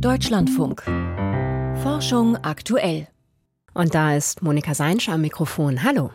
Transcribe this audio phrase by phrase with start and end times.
[0.00, 0.82] Deutschlandfunk.
[1.82, 3.08] Forschung aktuell.
[3.72, 5.82] Und da ist Monika Seinsch am Mikrofon.
[5.82, 6.10] Hallo.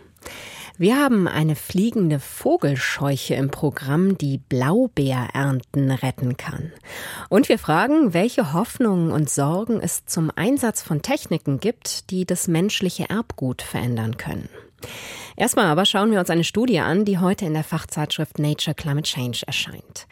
[0.77, 6.71] Wir haben eine fliegende Vogelscheuche im Programm, die Blaubeerernten retten kann.
[7.29, 12.47] Und wir fragen, welche Hoffnungen und Sorgen es zum Einsatz von Techniken gibt, die das
[12.47, 14.49] menschliche Erbgut verändern können.
[15.35, 19.09] Erstmal aber schauen wir uns eine Studie an, die heute in der Fachzeitschrift Nature Climate
[19.09, 20.07] Change erscheint.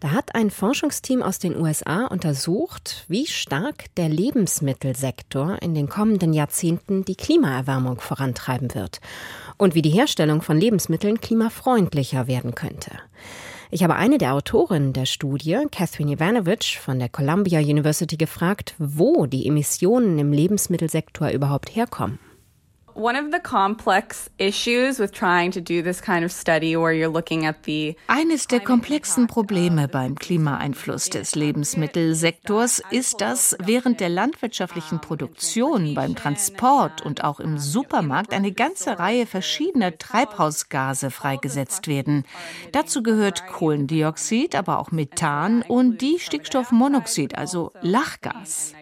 [0.00, 6.32] Da hat ein Forschungsteam aus den USA untersucht, wie stark der Lebensmittelsektor in den kommenden
[6.32, 9.00] Jahrzehnten die Klimaerwärmung vorantreiben wird
[9.56, 12.90] und wie die Herstellung von Lebensmitteln klimafreundlicher werden könnte.
[13.70, 19.26] Ich habe eine der Autorinnen der Studie, Catherine Ivanovich von der Columbia University, gefragt, wo
[19.26, 22.18] die Emissionen im Lebensmittelsektor überhaupt herkommen.
[28.06, 36.14] Eines der komplexen Probleme beim Klimaeinfluss des Lebensmittelsektors ist, dass während der landwirtschaftlichen Produktion, beim
[36.14, 42.24] Transport und auch im Supermarkt eine ganze Reihe verschiedener Treibhausgase freigesetzt werden.
[42.70, 48.72] Dazu gehört Kohlendioxid, aber auch Methan und die Stickstoffmonoxid, also Lachgas.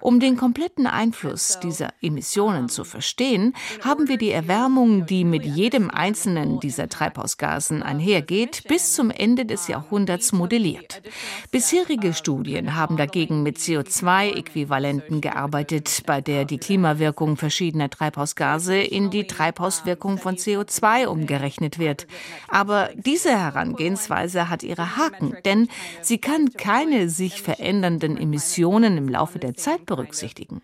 [0.00, 5.90] Um den kompletten Einfluss dieser Emissionen zu verstehen, haben wir die Erwärmung, die mit jedem
[5.90, 11.02] einzelnen dieser Treibhausgasen einhergeht, bis zum Ende des Jahrhunderts modelliert.
[11.50, 19.26] Bisherige Studien haben dagegen mit CO2-Äquivalenten gearbeitet, bei der die Klimawirkung verschiedener Treibhausgase in die
[19.26, 22.06] Treibhauswirkung von CO2 umgerechnet wird.
[22.48, 25.68] Aber diese Herangehensweise hat ihre Haken, denn
[26.00, 30.62] sie kann keine sich verändernden Emissionen im Laufe der Zeit berücksichtigen.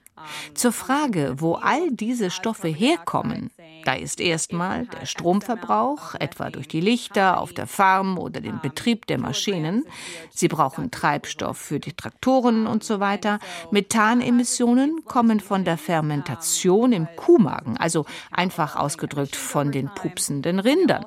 [0.55, 3.51] Zur Frage, wo all diese Stoffe herkommen,
[3.85, 9.07] da ist erstmal der Stromverbrauch, etwa durch die Lichter auf der Farm oder den Betrieb
[9.07, 9.85] der Maschinen.
[10.31, 13.39] Sie brauchen Treibstoff für die Traktoren und so weiter.
[13.71, 21.05] Methanemissionen kommen von der Fermentation im Kuhmagen, also einfach ausgedrückt von den pupsenden Rindern.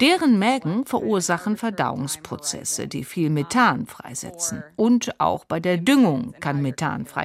[0.00, 4.62] Deren Mägen verursachen Verdauungsprozesse, die viel Methan freisetzen.
[4.76, 7.23] Und auch bei der Düngung kann Methan freigesetzt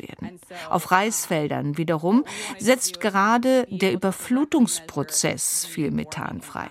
[0.00, 0.40] werden.
[0.70, 2.24] Auf Reisfeldern wiederum
[2.58, 6.68] setzt gerade der Überflutungsprozess viel Methan frei.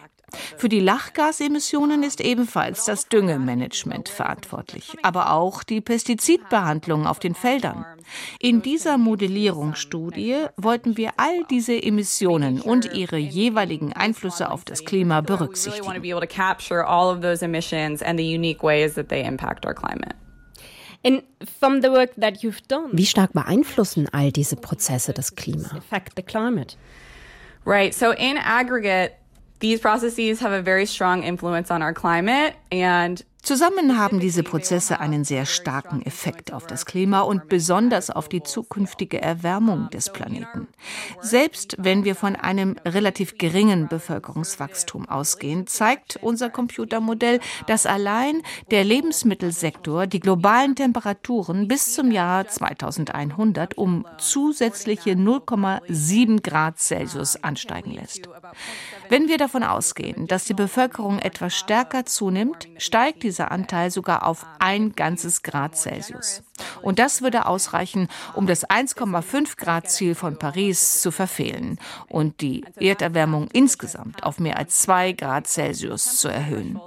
[0.58, 7.86] Für die Lachgasemissionen ist ebenfalls das Düngemanagement verantwortlich, aber auch die Pestizidbehandlung auf den Feldern.
[8.40, 15.22] In dieser Modellierungsstudie wollten wir all diese Emissionen und ihre jeweiligen Einflüsse auf das Klima
[15.22, 15.88] berücksichtigen.
[22.94, 25.82] Wie stark beeinflussen all diese Prozesse das Klima?
[27.66, 27.94] Right.
[27.94, 29.14] So in aggregate,
[29.60, 35.00] these processes have a very strong influence on our climate and Zusammen haben diese Prozesse
[35.00, 40.68] einen sehr starken Effekt auf das Klima und besonders auf die zukünftige Erwärmung des Planeten.
[41.22, 48.84] Selbst wenn wir von einem relativ geringen Bevölkerungswachstum ausgehen, zeigt unser Computermodell, dass allein der
[48.84, 58.30] Lebensmittelsektor die globalen Temperaturen bis zum Jahr 2100 um zusätzliche 0,7 Grad Celsius ansteigen lässt.
[59.10, 64.46] Wenn wir davon ausgehen, dass die Bevölkerung etwas stärker zunimmt, steigt dieser Anteil sogar auf
[64.60, 66.44] ein ganzes Grad Celsius.
[66.82, 72.66] Und das würde ausreichen, um das 1,5 Grad Ziel von Paris zu verfehlen und die
[72.76, 76.80] Erderwärmung insgesamt auf mehr als 2 Grad Celsius zu erhöhen.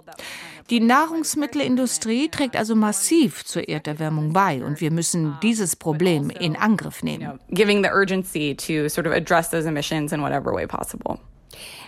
[0.71, 7.03] Die Nahrungsmittelindustrie trägt also massiv zur Erderwärmung bei und wir müssen dieses Problem in Angriff
[7.03, 7.39] nehmen.
[7.51, 11.19] Giving the urgency to sort of address those emissions in whatever way possible.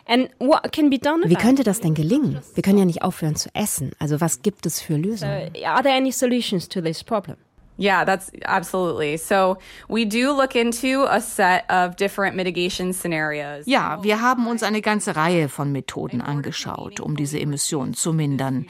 [0.07, 2.41] Wie könnte das denn gelingen?
[2.55, 3.93] Wir können ja nicht aufhören zu essen.
[3.99, 5.51] Also was gibt es für Lösungen?
[5.55, 7.37] So, are there any solutions to this problem?
[7.79, 9.19] Yeah, that's absolutely.
[9.19, 13.67] So we do look into a set of different mitigation scenarios.
[13.67, 18.67] Ja, wir haben uns eine ganze Reihe von Methoden angeschaut, um diese Emissionen zu mindern.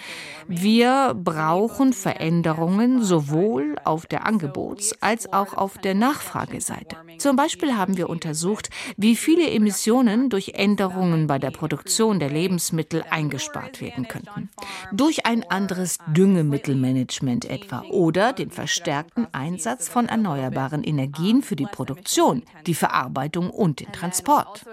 [0.49, 6.97] Wir brauchen Veränderungen sowohl auf der Angebots- als auch auf der Nachfrageseite.
[7.19, 13.05] Zum Beispiel haben wir untersucht, wie viele Emissionen durch Änderungen bei der Produktion der Lebensmittel
[13.09, 14.51] eingespart werden könnten.
[14.93, 21.67] Durch ein anderes Düngemittelmanagement etwa oder den Verstärkten verstärkten Einsatz von erneuerbaren Energien für die
[21.67, 24.65] Produktion, die Verarbeitung und den Transport.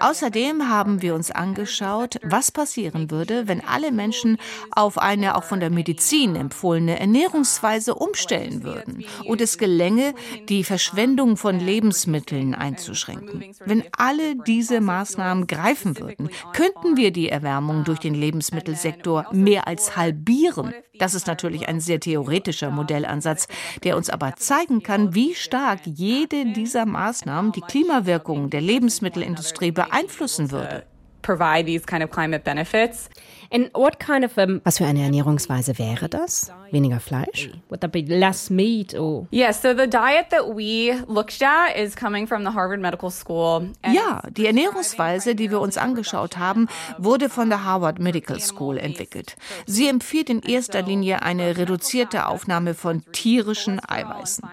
[0.00, 4.38] Außerdem haben wir uns angeschaut, was passieren würde, wenn alle Menschen
[4.70, 10.14] auf eine auch von der Medizin empfohlene Ernährungsweise umstellen würden und es gelänge,
[10.48, 13.54] die Verschwendung von Lebensmitteln einzuschränken.
[13.66, 19.94] Wenn alle diese Maßnahmen greifen würden, könnten wir die Erwärmung durch den Lebensmittelsektor mehr als
[19.94, 20.72] halbieren.
[20.98, 23.46] Das ist natürlich ein sehr theoretischer Modellansatz,
[23.84, 30.50] der uns aber zeigen kann, wie stark jede dieser Maßnahmen die Klimawirkung der Lebensmittelindustrie beeinflussen
[30.50, 30.84] würde.
[31.22, 33.08] Provide these kind of climate benefits.
[33.50, 36.52] And what kind of um, Was für eine Ernährungsweise wäre das?
[36.70, 37.50] Weniger Fleisch?
[37.70, 39.26] Would that be less meat or?
[39.32, 43.70] Yeah, so the diet that we looked at is coming from the Harvard Medical School.
[43.90, 46.68] Ja, die Ernährungsweise, die wir uns angeschaut haben,
[46.98, 49.36] wurde von der Harvard Medical School entwickelt.
[49.64, 54.46] Sie empfiehlt in erster Linie eine reduzierte Aufnahme von tierischen Eiweißen.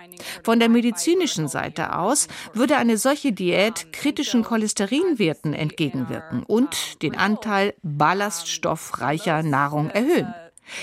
[0.44, 7.74] Von der medizinischen Seite aus würde eine solche Diät kritischen Cholesterinwerten entgegenwirken und den Anteil
[7.84, 10.34] Ballaststoff nährstoffreicher Nahrung erhöhen.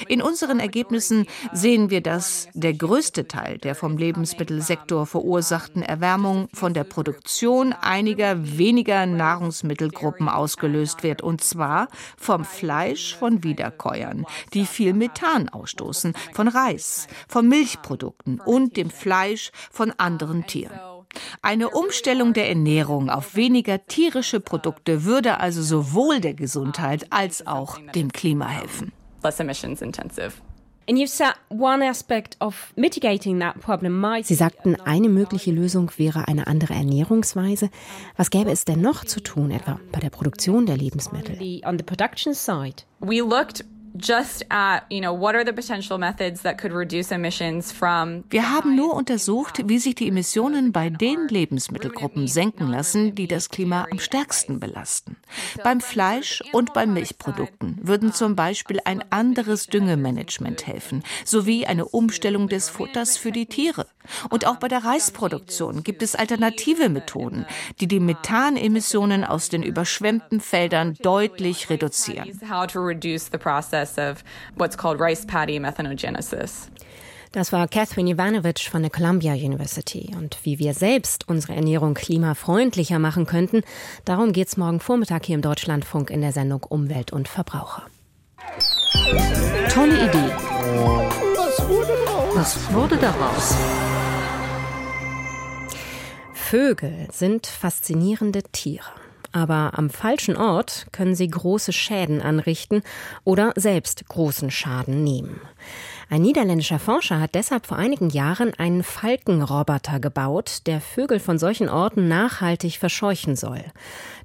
[0.06, 6.72] In unseren Ergebnissen sehen wir, dass der größte Teil der vom Lebensmittelsektor verursachten Erwärmung von
[6.72, 14.92] der Produktion einiger weniger Nahrungsmittelgruppen ausgelöst wird, und zwar vom Fleisch von Wiederkäuern, die viel
[14.92, 20.91] Methan ausstoßen, von Reis, von Milchprodukten und dem Fleisch von anderen Tieren.
[21.43, 27.79] Eine Umstellung der Ernährung auf weniger tierische Produkte würde also sowohl der Gesundheit als auch
[27.94, 28.93] dem Klima helfen.
[34.26, 37.70] Sie sagten, eine mögliche Lösung wäre eine andere Ernährungsweise.
[38.17, 41.38] Was gäbe es denn noch zu tun, etwa bei der Produktion der Lebensmittel?
[43.94, 48.50] Just at, you know, what are the potential methods that could reduce emissions from Wir
[48.50, 53.86] haben nur untersucht, wie sich die Emissionen bei den Lebensmittelgruppen senken lassen, die das Klima
[53.90, 55.16] am stärksten belasten.
[55.62, 62.48] Beim Fleisch und bei Milchprodukten würden zum Beispiel ein anderes Düngemanagement helfen, sowie eine Umstellung
[62.48, 63.86] des Futters für die Tiere.
[64.30, 67.46] Und auch bei der Reisproduktion gibt es alternative Methoden,
[67.80, 72.28] die die Methanemissionen aus den überschwemmten Feldern deutlich reduzieren.
[73.82, 74.25] Process of
[74.56, 76.69] what's called rice paddy methanogenesis.
[77.32, 80.14] Das war Catherine Ivanovic von der Columbia University.
[80.17, 83.62] Und wie wir selbst unsere Ernährung klimafreundlicher machen könnten,
[84.05, 87.84] darum geht es morgen Vormittag hier im Deutschlandfunk in der Sendung Umwelt und Verbraucher.
[89.70, 90.31] Tolle Idee.
[91.38, 92.37] Was wurde daraus?
[92.37, 93.56] Was wurde daraus?
[96.35, 99.01] Vögel sind faszinierende Tiere.
[99.32, 102.82] Aber am falschen Ort können sie große Schäden anrichten
[103.25, 105.40] oder selbst großen Schaden nehmen.
[106.11, 111.70] Ein niederländischer Forscher hat deshalb vor einigen Jahren einen Falkenroboter gebaut, der Vögel von solchen
[111.70, 113.64] Orten nachhaltig verscheuchen soll.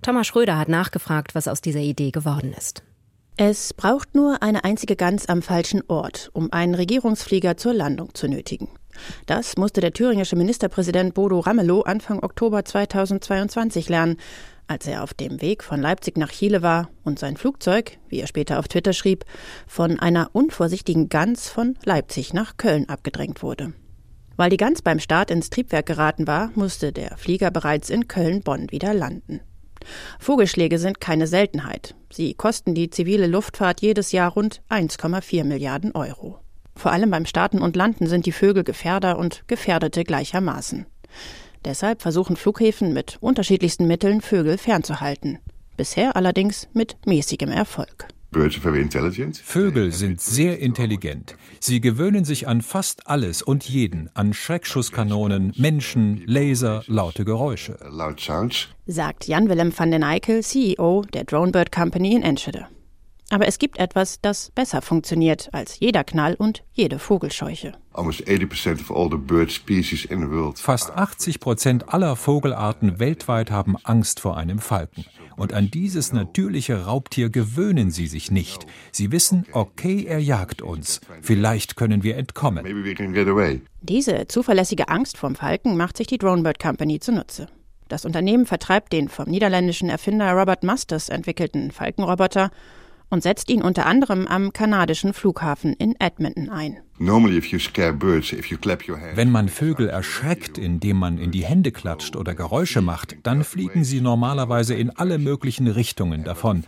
[0.02, 2.84] Thomas Schröder hat nachgefragt, was aus dieser Idee geworden ist.
[3.38, 8.28] Es braucht nur eine einzige Gans am falschen Ort, um einen Regierungsflieger zur Landung zu
[8.28, 8.68] nötigen.
[9.28, 14.18] Das musste der thüringische Ministerpräsident Bodo Ramelow Anfang Oktober 2022 lernen,
[14.68, 18.28] als er auf dem Weg von Leipzig nach Chile war und sein Flugzeug, wie er
[18.28, 19.26] später auf Twitter schrieb,
[19.66, 23.74] von einer unvorsichtigen Gans von Leipzig nach Köln abgedrängt wurde.
[24.36, 28.72] Weil die Gans beim Start ins Triebwerk geraten war, musste der Flieger bereits in Köln-Bonn
[28.72, 29.42] wieder landen.
[30.20, 31.96] Vogelschläge sind keine Seltenheit.
[32.12, 36.40] Sie kosten die zivile Luftfahrt jedes Jahr rund 1,4 Milliarden Euro.
[36.76, 40.86] Vor allem beim Starten und Landen sind die Vögel Gefährder und Gefährdete gleichermaßen.
[41.66, 45.40] Deshalb versuchen Flughäfen mit unterschiedlichsten Mitteln Vögel fernzuhalten.
[45.78, 48.08] Bisher allerdings mit mäßigem Erfolg.
[48.32, 51.36] Vögel sind sehr intelligent.
[51.60, 57.78] Sie gewöhnen sich an fast alles und jeden, an Schreckschusskanonen, Menschen, Laser, laute Geräusche.
[58.86, 62.68] Sagt Jan-Willem van den Eykel, CEO der Dronebird Company in Enschede.
[63.30, 67.74] Aber es gibt etwas, das besser funktioniert als jeder Knall und jede Vogelscheuche.
[70.56, 75.04] Fast 80 Prozent aller Vogelarten weltweit haben Angst vor einem Falken.
[75.36, 78.66] Und an dieses natürliche Raubtier gewöhnen sie sich nicht.
[78.92, 81.02] Sie wissen, okay, er jagt uns.
[81.22, 82.66] Vielleicht können wir entkommen.
[83.82, 87.48] Diese zuverlässige Angst vom Falken macht sich die Dronebird Company zunutze.
[87.88, 92.52] Das Unternehmen vertreibt den vom niederländischen Erfinder Robert Masters entwickelten Falkenroboter
[93.10, 96.78] und setzt ihn unter anderem am kanadischen Flughafen in Edmonton ein.
[97.00, 97.22] Wenn
[99.32, 104.02] man Vögel erschreckt, indem man in die Hände klatscht oder Geräusche macht, dann fliegen sie
[104.02, 106.64] normalerweise in alle möglichen Richtungen davon.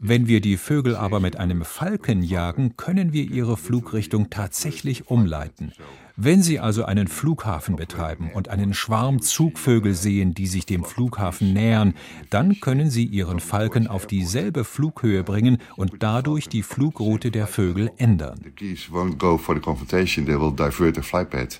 [0.00, 5.72] Wenn wir die Vögel aber mit einem Falken jagen, können wir ihre Flugrichtung tatsächlich umleiten.
[6.16, 11.52] Wenn Sie also einen Flughafen betreiben und einen Schwarm Zugvögel sehen, die sich dem Flughafen
[11.52, 11.94] nähern,
[12.30, 17.90] dann können Sie Ihren Falken auf dieselbe Flughöhe bringen und dadurch die Flugroute der Vögel
[17.96, 18.38] ändern.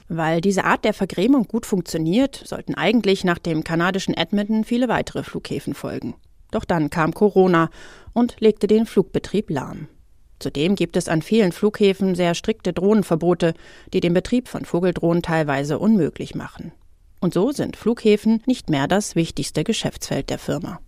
[0.08, 5.24] Weil diese Art der Vergrämung gut funktioniert, sollten eigentlich nach dem kanadischen Edmonton viele weitere
[5.24, 6.14] Flughäfen folgen.
[6.52, 7.70] Doch dann kam Corona
[8.12, 9.88] und legte den Flugbetrieb lahm.
[10.44, 13.54] Zudem gibt es an vielen Flughäfen sehr strikte Drohnenverbote,
[13.94, 16.70] die den Betrieb von Vogeldrohnen teilweise unmöglich machen.
[17.18, 20.80] Und so sind Flughäfen nicht mehr das wichtigste Geschäftsfeld der Firma.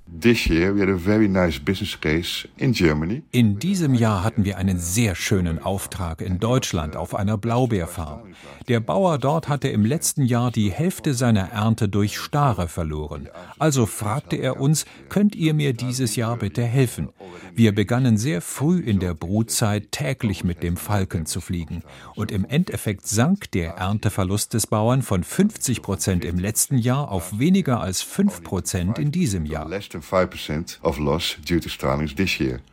[3.32, 8.20] In diesem Jahr hatten wir einen sehr schönen Auftrag in Deutschland auf einer Blaubeerfarm.
[8.68, 13.28] Der Bauer dort hatte im letzten Jahr die Hälfte seiner Ernte durch Stare verloren.
[13.58, 17.08] Also fragte er uns, könnt ihr mir dieses Jahr bitte helfen?
[17.52, 21.82] Wir begannen sehr früh in der Brutzeit täglich mit dem Falken zu fliegen.
[22.14, 27.40] Und im Endeffekt sank der Ernteverlust des Bauern von 50 Prozent im letzten Jahr auf
[27.40, 29.66] weniger als 5 Prozent in diesem Jahr.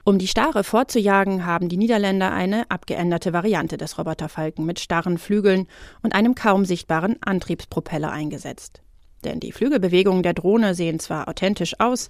[0.03, 5.67] Um die Stare vorzujagen, haben die Niederländer eine abgeänderte Variante des Roboterfalken mit starren Flügeln
[6.01, 8.81] und einem kaum sichtbaren Antriebspropeller eingesetzt.
[9.23, 12.09] Denn die Flügelbewegungen der Drohne sehen zwar authentisch aus,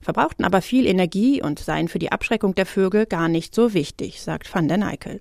[0.00, 4.22] verbrauchten aber viel Energie und seien für die Abschreckung der Vögel gar nicht so wichtig,
[4.22, 5.20] sagt van den Eykel.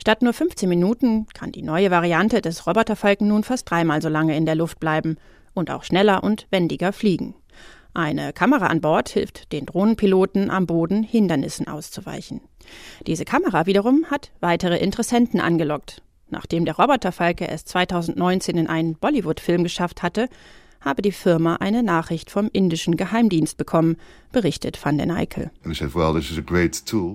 [0.00, 4.36] Statt nur 15 Minuten kann die neue Variante des Roboterfalken nun fast dreimal so lange
[4.36, 5.16] in der Luft bleiben
[5.54, 7.34] und auch schneller und wendiger fliegen.
[7.96, 12.42] Eine Kamera an Bord hilft den Drohnenpiloten am Boden Hindernissen auszuweichen.
[13.06, 16.02] Diese Kamera wiederum hat weitere Interessenten angelockt.
[16.28, 20.28] Nachdem der Roboterfalke es 2019 in einen Bollywood-Film geschafft hatte,
[20.80, 23.96] habe die Firma eine Nachricht vom indischen Geheimdienst bekommen,
[24.32, 25.50] berichtet Van den Eykel.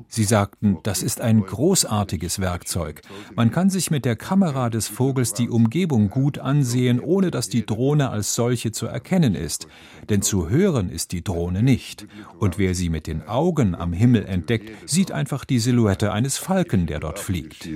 [0.08, 3.02] Sie sagten, das ist ein großartiges Werkzeug.
[3.36, 7.66] Man kann sich mit der Kamera des Vogels die Umgebung gut ansehen, ohne dass die
[7.66, 9.68] Drohne als solche zu erkennen ist.
[10.10, 12.08] Denn zu hören ist die Drohne nicht.
[12.40, 16.88] Und wer sie mit den Augen am Himmel entdeckt, sieht einfach die Silhouette eines Falken,
[16.88, 17.68] der dort fliegt.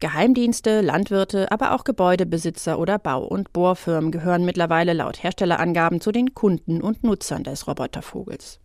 [0.00, 6.34] Geheimdienste, Landwirte, aber auch Gebäudebesitzer oder Bau- und Bohrfirmen gehören mittlerweile laut Herstellerangaben zu den
[6.34, 8.60] Kunden und Nutzern des Robotervogels.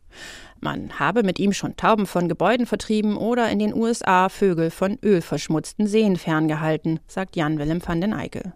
[0.62, 4.98] Man habe mit ihm schon Tauben von Gebäuden vertrieben oder in den USA Vögel von
[5.04, 8.54] ölverschmutzten Seen ferngehalten, sagt Jan Willem van den Eykel.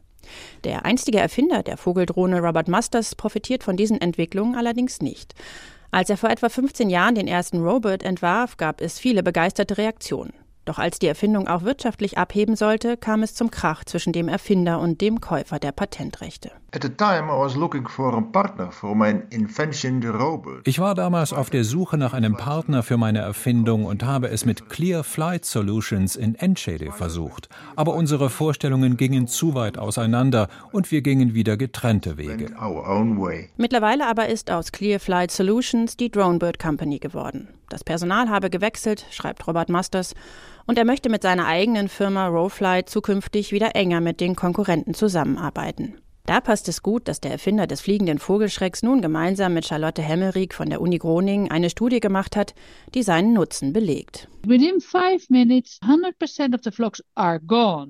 [0.63, 5.33] Der einstige Erfinder der Vogeldrohne Robert Masters profitiert von diesen Entwicklungen allerdings nicht.
[5.91, 10.31] Als er vor etwa 15 Jahren den ersten Robot entwarf, gab es viele begeisterte Reaktionen.
[10.69, 14.79] Doch als die Erfindung auch wirtschaftlich abheben sollte, kam es zum Krach zwischen dem Erfinder
[14.79, 16.51] und dem Käufer der Patentrechte.
[20.63, 24.45] Ich war damals auf der Suche nach einem Partner für meine Erfindung und habe es
[24.45, 27.49] mit Clear Flight Solutions in Enschede versucht.
[27.75, 32.51] Aber unsere Vorstellungen gingen zu weit auseinander und wir gingen wieder getrennte Wege.
[33.57, 37.47] Mittlerweile aber ist aus Clear Flight Solutions die Dronebird Company geworden.
[37.69, 40.13] Das Personal habe gewechselt, schreibt Robert Masters,
[40.65, 45.95] und er möchte mit seiner eigenen Firma Rowflight zukünftig wieder enger mit den Konkurrenten zusammenarbeiten.
[46.25, 50.53] Da passt es gut, dass der Erfinder des fliegenden Vogelschrecks nun gemeinsam mit Charlotte Hemmerich
[50.53, 52.53] von der Uni Groningen eine Studie gemacht hat,
[52.93, 54.27] die seinen Nutzen belegt.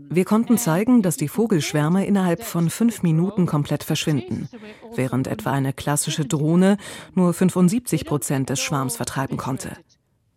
[0.09, 4.47] Wir konnten zeigen, dass die Vogelschwärme innerhalb von fünf Minuten komplett verschwinden,
[4.95, 6.77] während etwa eine klassische Drohne
[7.15, 9.71] nur 75 Prozent des Schwarms vertreiben konnte.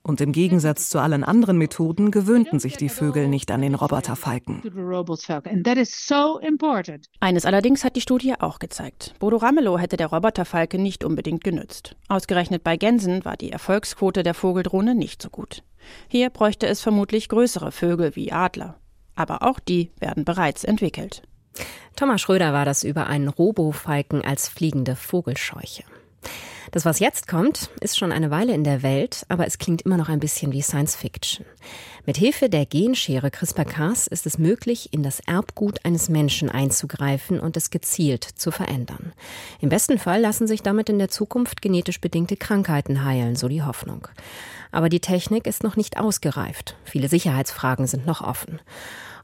[0.04, 4.60] Und im Gegensatz zu allen anderen Methoden gewöhnten sich die Vögel nicht an den Roboterfalken.
[7.20, 9.14] Eines allerdings hat die Studie auch gezeigt.
[9.20, 11.94] Bodo Ramelow hätte der Roboterfalke nicht unbedingt genützt.
[12.08, 15.62] Ausgerechnet bei Gänsen war die Erfolgsquote der Vogeldrohne nicht so gut.
[16.08, 18.78] Hier bräuchte es vermutlich größere Vögel wie Adler.
[19.14, 21.22] Aber auch die werden bereits entwickelt.
[21.94, 25.84] Thomas Schröder war das über einen Robofalken als fliegende Vogelscheuche.
[26.70, 29.98] Das, was jetzt kommt, ist schon eine Weile in der Welt, aber es klingt immer
[29.98, 31.44] noch ein bisschen wie Science Fiction.
[32.06, 37.56] Mit Hilfe der Genschere CRISPR-Cas ist es möglich, in das Erbgut eines Menschen einzugreifen und
[37.56, 39.12] es gezielt zu verändern.
[39.60, 43.62] Im besten Fall lassen sich damit in der Zukunft genetisch bedingte Krankheiten heilen, so die
[43.62, 44.08] Hoffnung.
[44.70, 46.76] Aber die Technik ist noch nicht ausgereift.
[46.84, 48.60] Viele Sicherheitsfragen sind noch offen.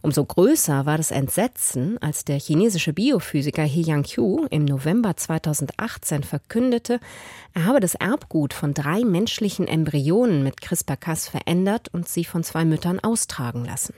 [0.01, 7.01] Umso größer war das Entsetzen, als der chinesische Biophysiker He Yang-Qiu im November 2018 verkündete,
[7.55, 12.65] er habe das Erbgut von drei menschlichen Embryonen mit CRISPR-Cas verändert und sie von zwei
[12.65, 13.95] Müttern austragen lassen.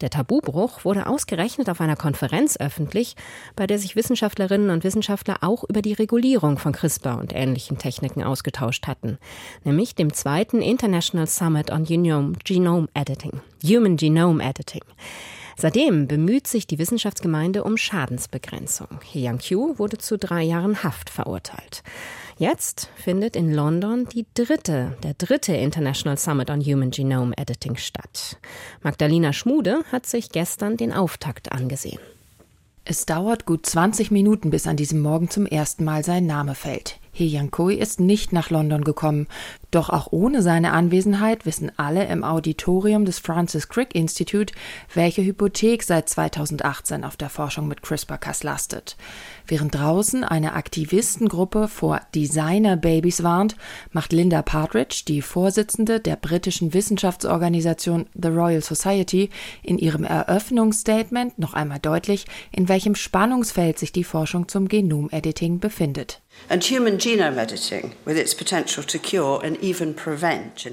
[0.00, 3.16] Der Tabubruch wurde ausgerechnet auf einer Konferenz öffentlich,
[3.56, 8.22] bei der sich Wissenschaftlerinnen und Wissenschaftler auch über die Regulierung von CRISPR und ähnlichen Techniken
[8.22, 9.18] ausgetauscht hatten,
[9.64, 14.82] nämlich dem zweiten International Summit on Genome, Genome Editing, Human Genome Editing.
[15.56, 18.88] Seitdem bemüht sich die Wissenschaftsgemeinde um Schadensbegrenzung.
[19.04, 21.84] He Yang-Qiu wurde zu drei Jahren Haft verurteilt.
[22.36, 28.38] Jetzt findet in London die dritte, der dritte International Summit on Human Genome Editing statt.
[28.82, 32.00] Magdalena Schmude hat sich gestern den Auftakt angesehen.
[32.84, 36.98] Es dauert gut 20 Minuten, bis an diesem Morgen zum ersten Mal sein Name fällt.
[37.16, 39.28] He Yankoi ist nicht nach London gekommen.
[39.70, 44.52] Doch auch ohne seine Anwesenheit wissen alle im Auditorium des Francis Crick Institute,
[44.92, 48.96] welche Hypothek seit 2018 auf der Forschung mit CRISPR-Cas lastet.
[49.46, 53.54] Während draußen eine Aktivistengruppe vor Designer-Babys warnt,
[53.92, 59.30] macht Linda Partridge, die Vorsitzende der britischen Wissenschaftsorganisation The Royal Society,
[59.62, 66.23] in ihrem Eröffnungsstatement noch einmal deutlich, in welchem Spannungsfeld sich die Forschung zum Genomediting befindet.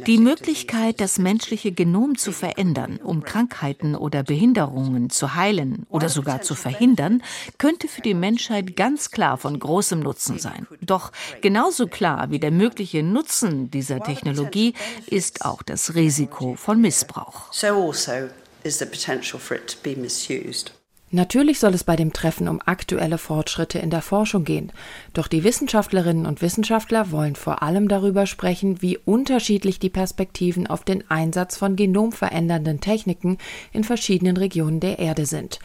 [0.05, 6.41] Die Möglichkeit, das menschliche Genom zu verändern, um Krankheiten oder Behinderungen zu heilen oder sogar
[6.41, 7.23] zu verhindern,
[7.57, 10.67] könnte für die Menschheit ganz klar von großem Nutzen sein.
[10.81, 14.73] Doch genauso klar wie der mögliche Nutzen dieser Technologie
[15.07, 17.51] ist auch das Risiko von Missbrauch.
[17.53, 18.29] So also
[18.63, 20.71] is the potential for it to be misused.
[21.13, 24.71] Natürlich soll es bei dem Treffen um aktuelle Fortschritte in der Forschung gehen,
[25.13, 30.85] doch die Wissenschaftlerinnen und Wissenschaftler wollen vor allem darüber sprechen, wie unterschiedlich die Perspektiven auf
[30.85, 33.37] den Einsatz von genomverändernden Techniken
[33.73, 35.59] in verschiedenen Regionen der Erde sind.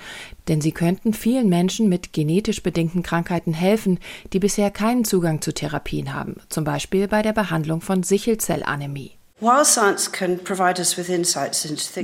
[0.48, 4.00] Denn sie könnten vielen Menschen mit genetisch bedingten Krankheiten helfen,
[4.32, 9.15] die bisher keinen Zugang zu Therapien haben, zum Beispiel bei der Behandlung von Sichelzellanämie.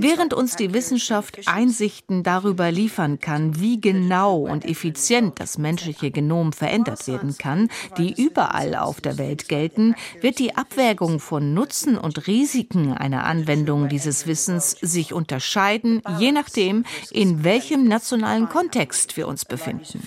[0.00, 6.52] Während uns die Wissenschaft Einsichten darüber liefern kann, wie genau und effizient das menschliche Genom
[6.52, 12.26] verändert werden kann, die überall auf der Welt gelten, wird die Abwägung von Nutzen und
[12.26, 19.46] Risiken einer Anwendung dieses Wissens sich unterscheiden, je nachdem, in welchem nationalen Kontext wir uns
[19.46, 20.02] befinden.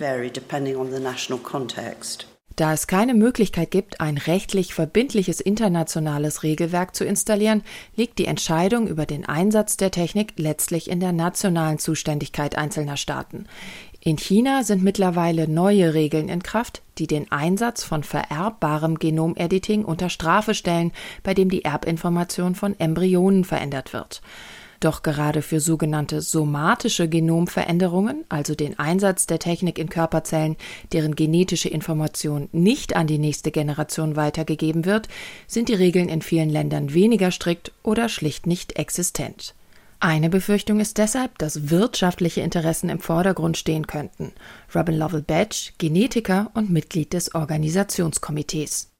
[2.55, 7.63] Da es keine Möglichkeit gibt, ein rechtlich verbindliches internationales Regelwerk zu installieren,
[7.97, 13.45] liegt die Entscheidung über den Einsatz der Technik letztlich in der nationalen Zuständigkeit einzelner Staaten.
[13.99, 20.09] In China sind mittlerweile neue Regeln in Kraft, die den Einsatz von vererbbarem Genomediting unter
[20.09, 20.93] Strafe stellen,
[21.23, 24.21] bei dem die Erbinformation von Embryonen verändert wird.
[24.85, 30.57] Doch gerade für sogenannte somatische Genomveränderungen, also den Einsatz der Technik in Körperzellen,
[30.93, 35.07] deren genetische Information nicht an die nächste Generation weitergegeben wird,
[35.47, 39.55] sind die Regeln in vielen Ländern weniger strikt oder schlicht nicht existent.
[39.99, 44.33] Eine Befürchtung ist deshalb, dass wirtschaftliche Interessen im Vordergrund stehen könnten.
[44.75, 48.91] Robin Lovell Batch, Genetiker und Mitglied des Organisationskomitees.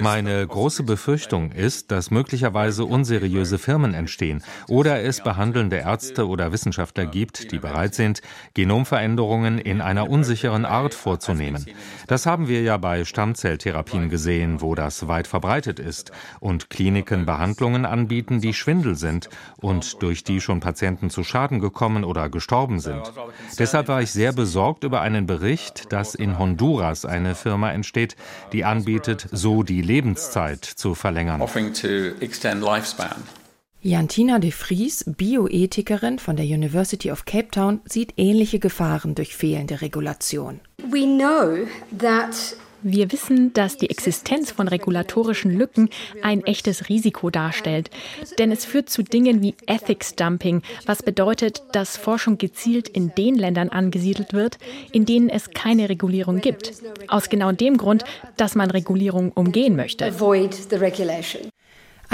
[0.00, 7.06] Meine große Befürchtung ist, dass möglicherweise unseriöse Firmen entstehen oder es behandelnde Ärzte oder Wissenschaftler
[7.06, 8.20] gibt, die bereit sind,
[8.52, 11.64] Genomveränderungen in einer unsicheren Art vorzunehmen.
[12.06, 17.86] Das haben wir ja bei Stammzelltherapien gesehen, wo das weit verbreitet ist und Kliniken Behandlungen
[17.86, 23.10] anbieten, die Schwindel sind und durch die schon Patienten zu Schaden gekommen oder gestorben sind.
[23.58, 28.16] Deshalb war ich sehr besorgt über einen Bericht, dass in Honduras eine Firma Firma entsteht,
[28.52, 31.40] die anbietet, so die Lebenszeit zu verlängern.
[33.80, 39.82] Jantina de Vries, Bioethikerin von der University of Cape Town, sieht ähnliche Gefahren durch fehlende
[39.82, 40.58] Regulation.
[40.90, 45.88] We know that wir wissen, dass die Existenz von regulatorischen Lücken
[46.22, 47.90] ein echtes Risiko darstellt,
[48.38, 53.36] denn es führt zu Dingen wie Ethics Dumping, was bedeutet, dass Forschung gezielt in den
[53.36, 54.58] Ländern angesiedelt wird,
[54.92, 56.72] in denen es keine Regulierung gibt.
[57.08, 58.04] Aus genau dem Grund,
[58.36, 60.12] dass man Regulierung umgehen möchte.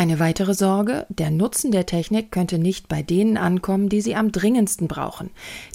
[0.01, 4.33] Eine weitere Sorge, der Nutzen der Technik könnte nicht bei denen ankommen, die sie am
[4.33, 5.29] dringendsten brauchen.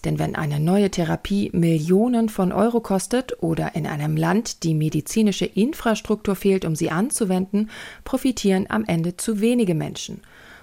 [0.03, 5.45] Denn wenn eine neue Therapie Millionen von Euro kostet oder in einem Land die medizinische
[5.45, 7.69] Infrastruktur fehlt, um sie anzuwenden,
[8.03, 10.21] profitieren am Ende zu wenige Menschen.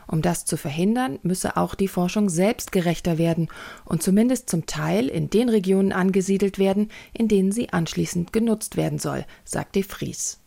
[0.09, 3.47] Um das zu verhindern, müsse auch die Forschung selbst gerechter werden
[3.85, 8.99] und zumindest zum Teil in den Regionen angesiedelt werden, in denen sie anschließend genutzt werden
[8.99, 10.42] soll, sagt de Vries.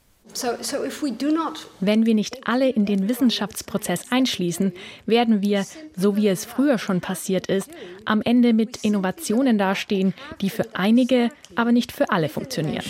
[1.79, 4.73] Wenn wir nicht alle in den Wissenschaftsprozess einschließen,
[5.05, 7.69] werden wir, so wie es früher schon passiert ist,
[8.05, 12.83] am Ende mit Innovationen dastehen, die für einige, aber nicht für alle funktionieren.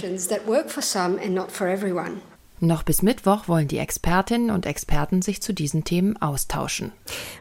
[2.65, 6.91] Noch bis Mittwoch wollen die Expertinnen und Experten sich zu diesen Themen austauschen.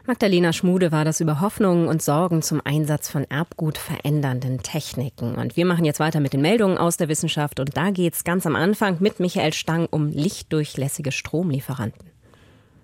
[0.05, 5.33] Magdalena Schmude war das über Hoffnungen und Sorgen zum Einsatz von Erbgut verändernden Techniken.
[5.33, 7.59] Und wir machen jetzt weiter mit den Meldungen aus der Wissenschaft.
[7.59, 12.14] Und da geht es ganz am Anfang mit Michael Stang um lichtdurchlässige Stromlieferanten.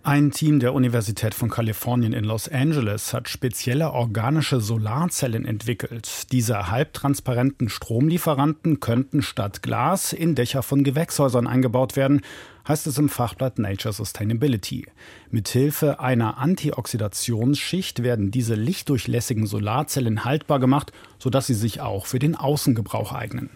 [0.04, 6.32] Ein Team der Universität von Kalifornien in Los Angeles hat spezielle organische Solarzellen entwickelt.
[6.32, 12.22] Diese halbtransparenten Stromlieferanten könnten statt Glas in Dächer von Gewächshäusern eingebaut werden,
[12.68, 14.88] heißt es im Fachblatt Nature Sustainability.
[15.30, 22.36] Mithilfe einer Antioxidationsschicht werden diese lichtdurchlässigen Solarzellen haltbar gemacht, sodass sie sich auch für den
[22.36, 23.52] Außengebrauch eignen.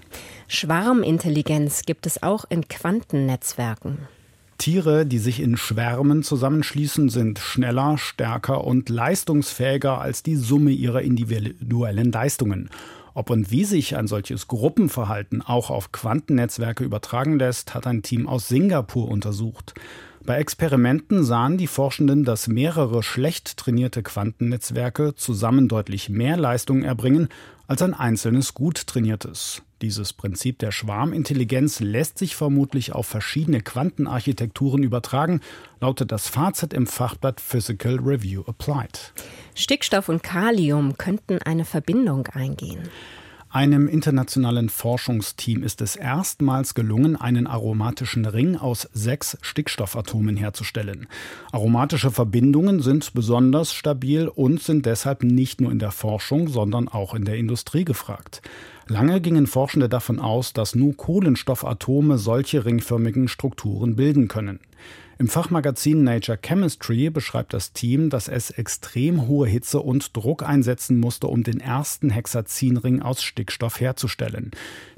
[0.47, 3.97] Schwarmintelligenz gibt es auch in Quantennetzwerken.
[4.58, 11.02] Tiere, die sich in Schwärmen zusammenschließen, sind schneller, stärker und leistungsfähiger als die Summe ihrer
[11.02, 12.70] individuellen Leistungen.
[13.13, 18.28] Ob und wie sich ein solches Gruppenverhalten auch auf Quantennetzwerke übertragen lässt, hat ein Team
[18.28, 19.74] aus Singapur untersucht.
[20.26, 27.30] Bei Experimenten sahen die Forschenden, dass mehrere schlecht trainierte Quantennetzwerke zusammen deutlich mehr Leistung erbringen
[27.68, 29.62] als ein einzelnes gut trainiertes.
[29.82, 35.42] Dieses Prinzip der Schwarmintelligenz lässt sich vermutlich auf verschiedene Quantenarchitekturen übertragen,
[35.82, 39.14] lautet das Fazit im Fachblatt Physical Review Applied.
[39.54, 42.90] Stickstoff und Kalium könnten eine Verbindung eingehen.
[43.56, 51.08] Einem internationalen Forschungsteam ist es erstmals gelungen, einen aromatischen Ring aus sechs Stickstoffatomen herzustellen.
[51.54, 57.14] Aromatische Verbindungen sind besonders stabil und sind deshalb nicht nur in der Forschung, sondern auch
[57.14, 58.42] in der Industrie gefragt.
[58.88, 64.60] Lange gingen Forschende davon aus, dass nur Kohlenstoffatome solche ringförmigen Strukturen bilden können.
[65.17, 71.00] Im Fachmagazin Nature Chemistry beschreibt das Team, dass es extrem hohe Hitze und Druck einsetzen
[71.00, 74.52] musste, um den ersten Hexazinring aus Stickstoff herzustellen.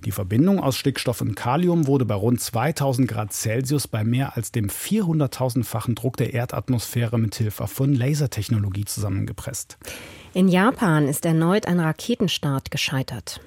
[0.03, 4.51] Die Verbindung aus Stickstoff und Kalium wurde bei rund 2000 Grad Celsius bei mehr als
[4.51, 9.77] dem 400.000-fachen Druck der Erdatmosphäre mit Hilfe von Lasertechnologie zusammengepresst.
[10.33, 13.39] In Japan ist erneut ein Raketenstart gescheitert.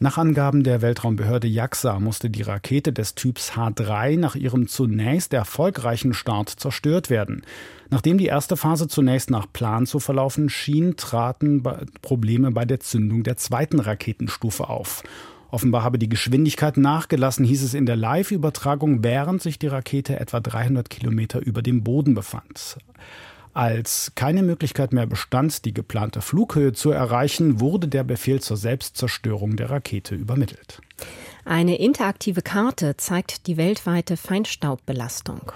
[0.00, 6.14] Nach Angaben der Weltraumbehörde JAXA musste die Rakete des Typs H3 nach ihrem zunächst erfolgreichen
[6.14, 7.42] Start zerstört werden.
[7.90, 11.64] Nachdem die erste Phase zunächst nach Plan zu verlaufen schien, traten
[12.00, 15.02] Probleme bei der Zündung der zweiten Raketenstufe auf.
[15.50, 20.38] Offenbar habe die Geschwindigkeit nachgelassen, hieß es in der Live-Übertragung, während sich die Rakete etwa
[20.38, 22.76] 300 Kilometer über dem Boden befand.
[23.58, 29.56] Als keine Möglichkeit mehr bestand, die geplante Flughöhe zu erreichen, wurde der Befehl zur Selbstzerstörung
[29.56, 30.80] der Rakete übermittelt.
[31.44, 35.50] Eine interaktive Karte zeigt die weltweite Feinstaubbelastung.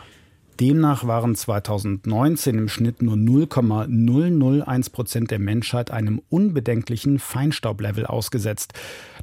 [0.62, 8.72] Demnach waren 2019 im Schnitt nur 0,001 Prozent der Menschheit einem unbedenklichen Feinstaublevel ausgesetzt.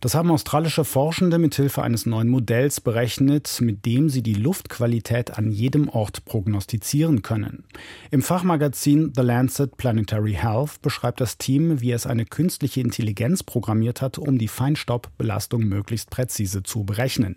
[0.02, 5.50] Das haben australische Forschende mithilfe eines neuen Modells berechnet, mit dem sie die Luftqualität an
[5.50, 7.64] jedem Ort prognostizieren können.
[8.12, 14.02] Im Fachmagazin The Lancet Planetary Health beschreibt das Team, wie es eine künstliche Intelligenz programmiert
[14.02, 17.36] hat, um die Feinstaubbelastung möglichst präzise zu berechnen.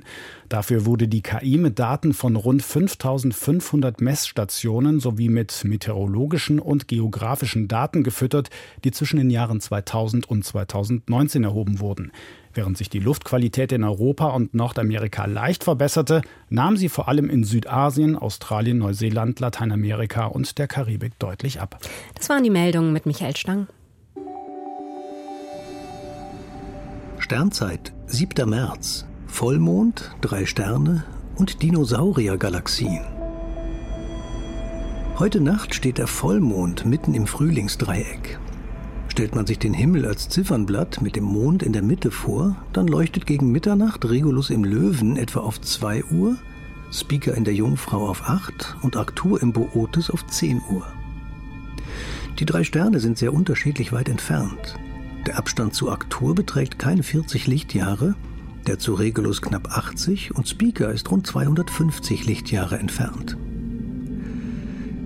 [0.48, 6.88] Dafür wurde die KI mit Daten von rund 5500 100 Messstationen sowie mit meteorologischen und
[6.88, 8.48] geografischen Daten gefüttert,
[8.85, 12.12] die zwischen den Jahren 2000 und 2019 erhoben wurden.
[12.55, 17.44] Während sich die Luftqualität in Europa und Nordamerika leicht verbesserte, nahm sie vor allem in
[17.44, 21.78] Südasien, Australien, Neuseeland, Lateinamerika und der Karibik deutlich ab.
[22.14, 23.66] Das waren die Meldungen mit Michael Stang.
[27.18, 28.48] Sternzeit, 7.
[28.48, 29.07] März.
[29.26, 31.05] Vollmond, drei Sterne
[31.37, 33.21] und Dinosauriergalaxien.
[35.18, 38.38] Heute Nacht steht der Vollmond mitten im Frühlingsdreieck.
[39.09, 42.87] Stellt man sich den Himmel als Ziffernblatt mit dem Mond in der Mitte vor, dann
[42.87, 46.38] leuchtet gegen Mitternacht Regulus im Löwen etwa auf 2 Uhr,
[46.90, 50.87] Speaker in der Jungfrau auf 8 und Arctur im Bootes auf 10 Uhr.
[52.38, 54.77] Die drei Sterne sind sehr unterschiedlich weit entfernt.
[55.27, 58.14] Der Abstand zu Arctur beträgt keine 40 Lichtjahre,
[58.66, 63.37] der zu Regulus knapp 80 und Speaker ist rund 250 Lichtjahre entfernt.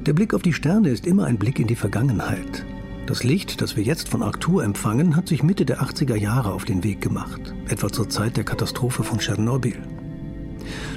[0.06, 2.64] Der Blick auf die Sterne ist immer ein Blick in die Vergangenheit.
[3.06, 6.64] Das Licht, das wir jetzt von Arctur empfangen, hat sich Mitte der 80er Jahre auf
[6.64, 9.76] den Weg gemacht, etwa zur Zeit der Katastrophe von Tschernobyl.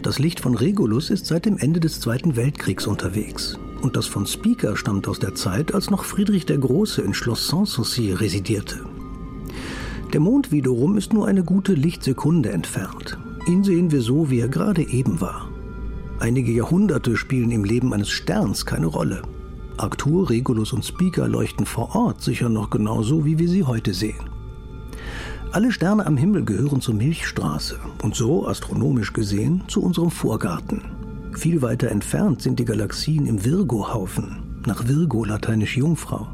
[0.04, 3.58] Das Licht von Regulus ist seit dem Ende des Zweiten Weltkriegs unterwegs.
[3.82, 7.48] Und das von Speaker stammt aus der Zeit, als noch Friedrich der Große in Schloss
[7.48, 8.86] Sanssouci residierte.
[10.14, 13.18] Der Mond wiederum ist nur eine gute Lichtsekunde entfernt.
[13.48, 15.50] Ihn sehen wir so, wie er gerade eben war.
[16.20, 19.22] Einige Jahrhunderte spielen im Leben eines Sterns keine Rolle.
[19.78, 24.30] Arctur, Regulus und Spica leuchten vor Ort sicher noch genauso, wie wir sie heute sehen.
[25.54, 30.82] Alle Sterne am Himmel gehören zur Milchstraße und so, astronomisch gesehen, zu unserem Vorgarten.
[31.38, 36.28] Viel weiter entfernt sind die Galaxien im Virgo-Haufen, nach Virgo lateinisch Jungfrau.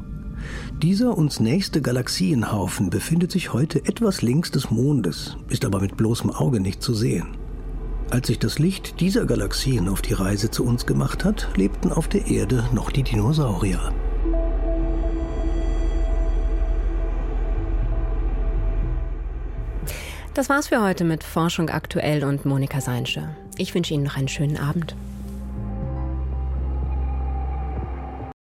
[0.82, 6.30] Dieser uns nächste Galaxienhaufen befindet sich heute etwas links des Mondes, ist aber mit bloßem
[6.30, 7.28] Auge nicht zu sehen.
[8.08, 12.06] Als sich das Licht dieser Galaxien auf die Reise zu uns gemacht hat, lebten auf
[12.06, 13.92] der Erde noch die Dinosaurier.
[20.34, 23.34] Das war's für heute mit Forschung aktuell und Monika Seinsche.
[23.58, 24.94] Ich wünsche Ihnen noch einen schönen Abend.